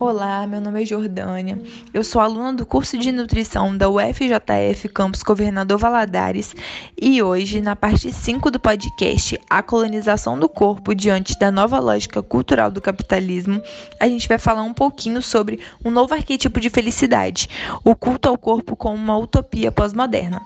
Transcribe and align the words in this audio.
Olá, 0.00 0.46
meu 0.46 0.60
nome 0.60 0.80
é 0.80 0.86
Jordânia. 0.86 1.60
Eu 1.92 2.04
sou 2.04 2.22
aluna 2.22 2.52
do 2.52 2.64
curso 2.64 2.96
de 2.96 3.10
nutrição 3.10 3.76
da 3.76 3.90
UFJF 3.90 4.88
Campus 4.94 5.24
Governador 5.24 5.76
Valadares 5.76 6.54
e 6.96 7.20
hoje, 7.20 7.60
na 7.60 7.74
parte 7.74 8.12
5 8.12 8.48
do 8.48 8.60
podcast 8.60 9.36
A 9.50 9.60
colonização 9.60 10.38
do 10.38 10.48
corpo 10.48 10.94
diante 10.94 11.36
da 11.36 11.50
nova 11.50 11.80
lógica 11.80 12.22
cultural 12.22 12.70
do 12.70 12.80
capitalismo, 12.80 13.60
a 13.98 14.06
gente 14.06 14.28
vai 14.28 14.38
falar 14.38 14.62
um 14.62 14.72
pouquinho 14.72 15.20
sobre 15.20 15.58
um 15.84 15.90
novo 15.90 16.14
arquétipo 16.14 16.60
de 16.60 16.70
felicidade, 16.70 17.48
o 17.82 17.96
culto 17.96 18.28
ao 18.28 18.38
corpo 18.38 18.76
como 18.76 18.94
uma 18.94 19.18
utopia 19.18 19.72
pós-moderna. 19.72 20.40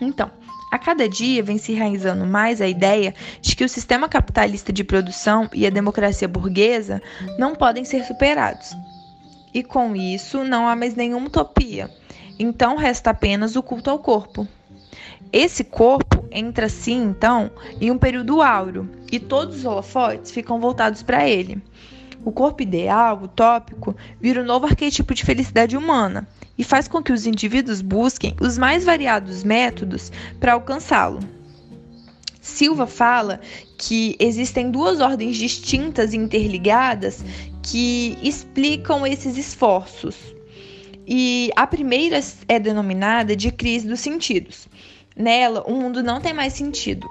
Então, 0.00 0.28
a 0.70 0.78
cada 0.78 1.08
dia 1.08 1.42
vem 1.42 1.58
se 1.58 1.72
enraizando 1.72 2.26
mais 2.26 2.60
a 2.60 2.68
ideia 2.68 3.14
de 3.40 3.54
que 3.54 3.64
o 3.64 3.68
sistema 3.68 4.08
capitalista 4.08 4.72
de 4.72 4.82
produção 4.82 5.48
e 5.52 5.66
a 5.66 5.70
democracia 5.70 6.26
burguesa 6.26 7.00
não 7.38 7.54
podem 7.54 7.84
ser 7.84 8.04
superados. 8.04 8.76
E 9.54 9.62
com 9.62 9.94
isso, 9.96 10.44
não 10.44 10.68
há 10.68 10.76
mais 10.76 10.94
nenhuma 10.94 11.28
utopia. 11.28 11.90
Então 12.38 12.76
resta 12.76 13.10
apenas 13.10 13.56
o 13.56 13.62
culto 13.62 13.90
ao 13.90 13.98
corpo. 13.98 14.46
Esse 15.32 15.64
corpo 15.64 16.26
entra 16.30 16.66
assim, 16.66 17.02
então, 17.02 17.50
em 17.80 17.90
um 17.90 17.98
período 17.98 18.42
áureo, 18.42 18.88
e 19.10 19.18
todos 19.18 19.56
os 19.56 19.64
holofotes 19.64 20.30
ficam 20.30 20.60
voltados 20.60 21.02
para 21.02 21.28
ele. 21.28 21.62
O 22.26 22.32
corpo 22.32 22.60
ideal, 22.60 23.22
utópico, 23.22 23.94
vira 24.20 24.42
um 24.42 24.44
novo 24.44 24.66
arquétipo 24.66 25.14
de 25.14 25.24
felicidade 25.24 25.76
humana, 25.76 26.26
e 26.58 26.64
faz 26.64 26.88
com 26.88 27.00
que 27.00 27.12
os 27.12 27.24
indivíduos 27.24 27.80
busquem 27.80 28.34
os 28.40 28.58
mais 28.58 28.84
variados 28.84 29.44
métodos 29.44 30.10
para 30.40 30.54
alcançá-lo. 30.54 31.20
Silva 32.40 32.84
fala 32.84 33.40
que 33.78 34.16
existem 34.18 34.72
duas 34.72 35.00
ordens 35.00 35.36
distintas 35.36 36.12
e 36.12 36.16
interligadas 36.16 37.24
que 37.62 38.18
explicam 38.20 39.06
esses 39.06 39.38
esforços. 39.38 40.16
E 41.06 41.52
a 41.54 41.64
primeira 41.64 42.18
é 42.48 42.58
denominada 42.58 43.36
de 43.36 43.52
crise 43.52 43.86
dos 43.86 44.00
sentidos. 44.00 44.66
Nela, 45.16 45.62
o 45.64 45.76
mundo 45.76 46.02
não 46.02 46.20
tem 46.20 46.34
mais 46.34 46.54
sentido. 46.54 47.06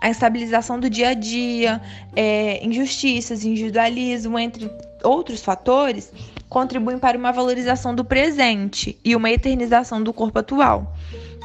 A 0.00 0.10
estabilização 0.10 0.78
do 0.78 0.88
dia 0.88 1.08
a 1.08 1.14
dia, 1.14 1.80
é, 2.14 2.64
injustiças, 2.64 3.44
individualismo, 3.44 4.38
entre 4.38 4.70
outros 5.02 5.42
fatores, 5.42 6.12
contribuem 6.48 6.98
para 6.98 7.18
uma 7.18 7.32
valorização 7.32 7.94
do 7.94 8.04
presente 8.04 8.98
e 9.04 9.14
uma 9.16 9.30
eternização 9.30 10.02
do 10.02 10.12
corpo 10.12 10.38
atual. 10.38 10.94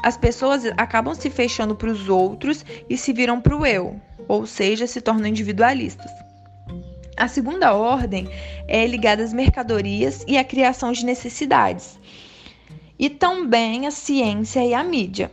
As 0.02 0.16
pessoas 0.16 0.64
acabam 0.76 1.14
se 1.14 1.30
fechando 1.30 1.74
para 1.74 1.90
os 1.90 2.08
outros 2.08 2.64
e 2.88 2.96
se 2.96 3.12
viram 3.12 3.40
para 3.40 3.56
o 3.56 3.66
eu, 3.66 4.00
ou 4.28 4.46
seja, 4.46 4.86
se 4.86 5.00
tornam 5.00 5.26
individualistas. 5.26 6.10
A 7.16 7.28
segunda 7.28 7.74
ordem 7.74 8.28
é 8.66 8.86
ligada 8.86 9.22
às 9.22 9.32
mercadorias 9.32 10.24
e 10.26 10.36
à 10.36 10.44
criação 10.44 10.92
de 10.92 11.04
necessidades, 11.04 11.98
e 12.98 13.08
também 13.08 13.86
à 13.86 13.90
ciência 13.90 14.64
e 14.64 14.74
à 14.74 14.82
mídia. 14.82 15.30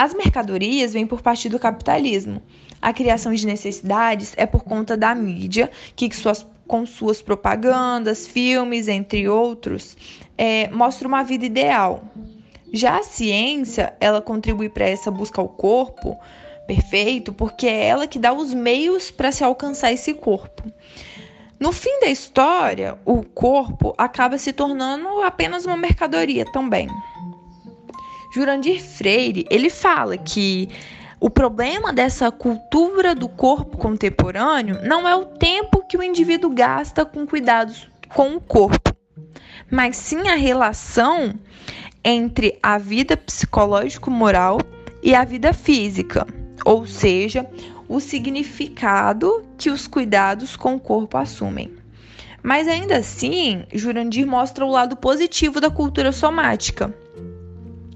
As 0.00 0.14
mercadorias 0.14 0.94
vêm 0.94 1.06
por 1.06 1.20
parte 1.20 1.46
do 1.46 1.58
capitalismo. 1.58 2.40
A 2.80 2.90
criação 2.90 3.34
de 3.34 3.46
necessidades 3.46 4.32
é 4.34 4.46
por 4.46 4.64
conta 4.64 4.96
da 4.96 5.14
mídia, 5.14 5.70
que 5.94 6.10
suas 6.16 6.46
com 6.66 6.86
suas 6.86 7.20
propagandas, 7.20 8.26
filmes, 8.26 8.88
entre 8.88 9.28
outros, 9.28 9.94
é, 10.38 10.70
mostra 10.70 11.06
uma 11.06 11.22
vida 11.22 11.44
ideal. 11.44 12.02
Já 12.72 12.96
a 12.96 13.02
ciência, 13.02 13.92
ela 14.00 14.22
contribui 14.22 14.70
para 14.70 14.88
essa 14.88 15.10
busca 15.10 15.38
ao 15.38 15.50
corpo 15.50 16.18
perfeito, 16.66 17.30
porque 17.30 17.66
é 17.66 17.88
ela 17.88 18.06
que 18.06 18.18
dá 18.18 18.32
os 18.32 18.54
meios 18.54 19.10
para 19.10 19.30
se 19.30 19.44
alcançar 19.44 19.92
esse 19.92 20.14
corpo. 20.14 20.62
No 21.58 21.72
fim 21.72 22.00
da 22.00 22.06
história, 22.06 22.96
o 23.04 23.22
corpo 23.22 23.94
acaba 23.98 24.38
se 24.38 24.50
tornando 24.50 25.20
apenas 25.20 25.66
uma 25.66 25.76
mercadoria 25.76 26.46
também. 26.52 26.88
Jurandir 28.32 28.80
Freire, 28.80 29.44
ele 29.50 29.68
fala 29.68 30.16
que 30.16 30.68
o 31.18 31.28
problema 31.28 31.92
dessa 31.92 32.30
cultura 32.30 33.12
do 33.12 33.28
corpo 33.28 33.76
contemporâneo 33.76 34.78
não 34.84 35.08
é 35.08 35.16
o 35.16 35.26
tempo 35.26 35.84
que 35.86 35.96
o 35.96 36.02
indivíduo 36.02 36.50
gasta 36.50 37.04
com 37.04 37.26
cuidados 37.26 37.90
com 38.14 38.36
o 38.36 38.40
corpo, 38.40 38.94
mas 39.68 39.96
sim 39.96 40.28
a 40.28 40.36
relação 40.36 41.34
entre 42.04 42.56
a 42.62 42.78
vida 42.78 43.16
psicológico-moral 43.16 44.60
e 45.02 45.12
a 45.12 45.24
vida 45.24 45.52
física, 45.52 46.24
ou 46.64 46.86
seja, 46.86 47.44
o 47.88 47.98
significado 47.98 49.44
que 49.58 49.70
os 49.70 49.88
cuidados 49.88 50.54
com 50.54 50.76
o 50.76 50.80
corpo 50.80 51.18
assumem. 51.18 51.74
Mas 52.44 52.68
ainda 52.68 52.98
assim, 52.98 53.64
Jurandir 53.74 54.26
mostra 54.26 54.64
o 54.64 54.70
lado 54.70 54.96
positivo 54.96 55.60
da 55.60 55.68
cultura 55.68 56.12
somática 56.12 56.94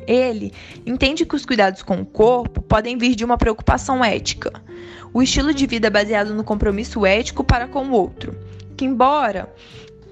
ele 0.07 0.53
entende 0.87 1.25
que 1.25 1.37
os 1.37 1.45
cuidados 1.45 1.83
com 1.83 2.01
o 2.01 2.07
corpo 2.07 2.63
podem 2.63 2.97
vir 2.97 3.15
de 3.15 3.25
uma 3.25 3.37
preocupação 3.37 4.05
ética, 4.05 4.53
o 5.13 5.23
estilo 5.23 5.55
de 5.55 5.67
vida 5.67 5.91
baseado 5.91 6.35
no 6.35 6.45
compromisso 6.45 7.07
ético 7.07 7.45
para 7.45 7.69
com 7.69 7.87
o 7.87 7.93
outro, 7.93 8.37
que 8.77 8.85
embora 8.85 9.53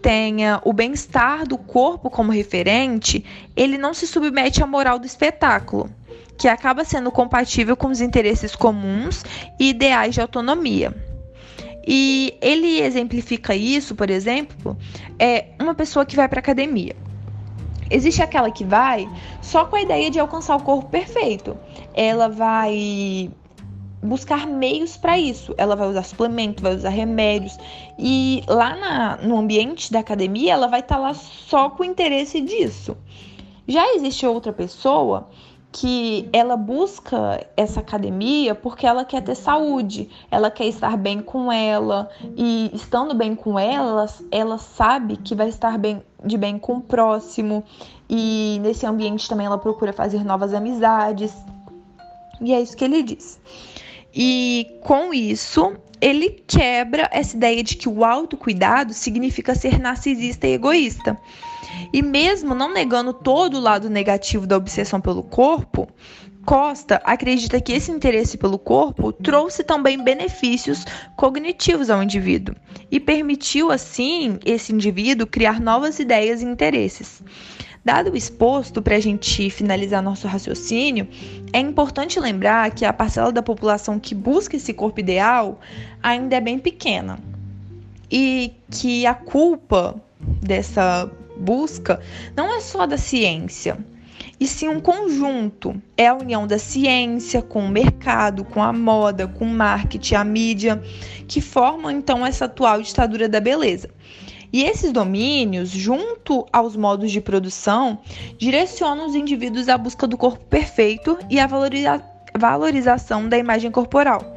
tenha 0.00 0.60
o 0.64 0.72
bem-estar 0.72 1.47
do 1.47 1.56
corpo 1.56 2.10
como 2.10 2.32
referente, 2.32 3.25
ele 3.56 3.78
não 3.78 3.94
se 3.94 4.06
submete 4.06 4.62
à 4.62 4.66
moral 4.66 4.98
do 4.98 5.06
espetáculo, 5.06 5.88
que 6.36 6.48
acaba 6.48 6.84
sendo 6.84 7.10
compatível 7.10 7.76
com 7.76 7.88
os 7.88 8.00
interesses 8.00 8.56
comuns 8.56 9.24
e 9.60 9.70
ideais 9.70 10.14
de 10.14 10.20
autonomia. 10.20 10.92
E 11.86 12.36
ele 12.41 12.80
exemplifica 12.80 13.54
isso, 13.54 13.94
por 13.94 14.10
exemplo, 14.10 14.76
é 15.19 15.47
uma 15.60 15.74
pessoa 15.74 16.06
que 16.06 16.16
vai 16.16 16.28
para 16.28 16.41
academia. 16.41 16.94
Existe 17.92 18.22
aquela 18.22 18.50
que 18.50 18.64
vai 18.64 19.08
só 19.41 19.64
com 19.66 19.76
a 19.76 19.82
ideia 19.82 20.10
de 20.10 20.19
alcançar 20.19 20.56
o 20.56 20.62
corpo 20.62 20.88
perfeito. 20.88 21.56
Ela 21.94 22.28
vai 22.28 23.30
buscar 24.03 24.47
meios 24.47 24.97
para 24.97 25.19
isso. 25.19 25.54
Ela 25.56 25.76
vai 25.76 25.88
usar 25.88 26.03
suplemento, 26.03 26.62
vai 26.62 26.75
usar 26.75 26.88
remédios. 26.88 27.56
E 27.98 28.42
lá 28.48 28.75
na, 28.75 29.16
no 29.19 29.36
ambiente 29.36 29.92
da 29.92 30.00
academia, 30.00 30.54
ela 30.54 30.66
vai 30.66 30.80
estar 30.80 30.97
tá 30.97 31.00
lá 31.00 31.14
só 31.14 31.70
com 31.70 31.82
o 31.82 31.86
interesse 31.86 32.41
disso. 32.41 32.97
Já 33.69 33.94
existe 33.94 34.26
outra 34.26 34.53
pessoa 34.53 35.28
que 35.72 36.28
ela 36.34 36.55
busca 36.55 37.44
essa 37.56 37.81
academia 37.81 38.55
porque 38.55 38.87
ela 38.87 39.06
quer 39.06 39.22
ter 39.22 39.34
saúde, 39.34 40.10
ela 40.31 40.50
quer 40.50 40.66
estar 40.66 40.99
bem 40.99 41.22
com 41.22 41.50
ela 41.50 42.10
e 42.37 42.71
estando 42.75 43.15
bem 43.15 43.34
com 43.34 43.59
ela, 43.59 44.06
ela 44.31 44.59
sabe 44.59 45.16
que 45.16 45.34
vai 45.34 45.49
estar 45.49 45.78
bem 45.78 46.03
de 46.22 46.37
bem 46.37 46.59
com 46.59 46.75
o 46.75 46.81
próximo 46.83 47.65
e 48.09 48.59
nesse 48.60 48.84
ambiente 48.84 49.27
também 49.27 49.47
ela 49.47 49.56
procura 49.56 49.93
fazer 49.94 50.22
novas 50.22 50.53
amizades. 50.53 51.34
E 52.41 52.53
é 52.53 52.60
isso 52.60 52.77
que 52.77 52.84
ele 52.84 53.03
diz. 53.03 53.41
E 54.15 54.78
com 54.83 55.15
isso, 55.15 55.75
ele 56.02 56.42
quebra 56.48 57.08
essa 57.12 57.36
ideia 57.36 57.62
de 57.62 57.76
que 57.76 57.88
o 57.88 58.04
autocuidado 58.04 58.92
significa 58.92 59.54
ser 59.54 59.78
narcisista 59.78 60.48
e 60.48 60.54
egoísta. 60.54 61.16
E 61.92 62.02
mesmo 62.02 62.56
não 62.56 62.72
negando 62.72 63.14
todo 63.14 63.56
o 63.56 63.60
lado 63.60 63.88
negativo 63.88 64.44
da 64.44 64.56
obsessão 64.56 65.00
pelo 65.00 65.22
corpo, 65.22 65.88
Costa 66.44 67.00
acredita 67.04 67.60
que 67.60 67.72
esse 67.72 67.91
interesse 67.91 68.36
pelo 68.36 68.58
corpo 68.58 69.12
trouxe 69.12 69.62
também 69.62 70.03
benefícios 70.03 70.84
cognitivos 71.16 71.88
ao 71.88 72.03
indivíduo 72.03 72.54
e 72.91 72.98
permitiu, 72.98 73.70
assim, 73.70 74.38
esse 74.44 74.72
indivíduo 74.72 75.26
criar 75.26 75.60
novas 75.60 75.98
ideias 75.98 76.42
e 76.42 76.44
interesses. 76.44 77.22
Dado 77.84 78.12
o 78.12 78.16
exposto, 78.16 78.80
para 78.80 78.97
a 78.97 79.00
gente 79.00 79.50
finalizar 79.50 80.03
nosso 80.03 80.28
raciocínio, 80.28 81.08
é 81.53 81.58
importante 81.58 82.20
lembrar 82.20 82.70
que 82.70 82.84
a 82.84 82.92
parcela 82.92 83.32
da 83.32 83.42
população 83.42 83.98
que 83.98 84.14
busca 84.14 84.56
esse 84.56 84.72
corpo 84.72 85.00
ideal 85.00 85.60
ainda 86.03 86.36
é 86.36 86.41
bem 86.41 86.59
pequena 86.59 87.18
e 88.10 88.53
que 88.71 89.06
a 89.06 89.15
culpa 89.15 89.97
dessa 90.21 91.10
busca 91.36 92.00
não 92.36 92.54
é 92.54 92.60
só 92.60 92.86
da 92.86 92.97
ciência, 92.97 93.78
e 94.42 94.47
sim 94.48 94.66
um 94.66 94.80
conjunto. 94.80 95.80
É 95.97 96.09
a 96.09 96.15
união 96.16 96.48
da 96.48 96.59
ciência 96.59 97.41
com 97.41 97.65
o 97.65 97.68
mercado, 97.68 98.44
com 98.44 98.60
a 98.60 98.72
moda, 98.72 99.28
com 99.28 99.44
o 99.44 99.48
marketing, 99.48 100.16
a 100.16 100.24
mídia, 100.24 100.83
que 101.28 101.41
formam 101.41 101.92
então 101.92 102.27
essa 102.27 102.47
atual 102.47 102.83
ditadura 102.83 103.28
da 103.28 103.39
beleza. 103.39 103.89
E 104.53 104.65
esses 104.65 104.91
domínios, 104.91 105.71
junto 105.71 106.44
aos 106.53 106.74
modos 106.74 107.12
de 107.12 107.21
produção, 107.21 108.00
direcionam 108.36 109.06
os 109.06 109.15
indivíduos 109.15 109.68
à 109.68 109.78
busca 109.78 110.09
do 110.09 110.18
corpo 110.18 110.44
perfeito 110.47 111.16
e 111.30 111.39
à 111.39 111.47
valoriza 111.47 112.03
valorização 112.36 113.28
da 113.28 113.39
imagem 113.39 113.71
corporal. 113.71 114.36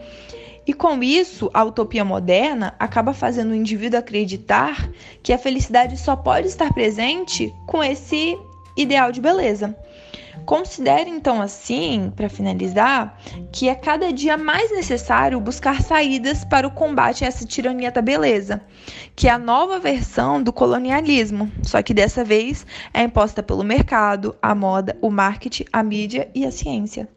E 0.68 0.74
com 0.74 1.02
isso, 1.02 1.50
a 1.52 1.64
utopia 1.64 2.06
moderna 2.06 2.76
acaba 2.78 3.12
fazendo 3.12 3.54
o 3.54 3.56
indivíduo 3.56 3.98
acreditar 3.98 4.88
que 5.24 5.34
a 5.34 5.38
felicidade 5.40 5.98
só 5.98 6.16
pode 6.16 6.48
estar 6.48 6.72
presente 6.72 7.52
com 7.66 7.84
esse 7.84 8.38
ideal 8.78 9.12
de 9.12 9.20
beleza. 9.20 9.76
Considere 10.46 11.10
então 11.10 11.42
assim, 11.42 12.12
para 12.16 12.30
finalizar, 12.30 13.20
que 13.52 13.70
é 13.70 13.76
cada 13.76 14.12
dia 14.12 14.38
mais 14.38 14.72
necessário 14.72 15.40
buscar 15.40 15.82
saídas 15.82 16.44
para 16.44 16.68
o 16.68 16.72
combate 16.72 17.24
a 17.24 17.28
essa 17.28 17.46
tirania 17.46 17.92
da 17.92 18.02
beleza, 18.02 18.62
que 19.16 19.28
é 19.28 19.32
a 19.32 19.40
nova 19.40 19.80
versão 19.80 20.42
do 20.42 20.52
colonialismo, 20.52 21.52
só 21.64 21.82
que 21.82 21.94
dessa 21.94 22.24
vez 22.24 22.66
é 22.94 23.04
imposta 23.04 23.42
pelo 23.42 23.64
mercado, 23.64 24.36
a 24.42 24.54
moda, 24.54 24.98
o 25.02 25.10
marketing, 25.10 25.66
a 25.72 25.82
mídia 25.82 26.30
e 26.34 26.46
a 26.46 26.52
ciência. 26.52 27.08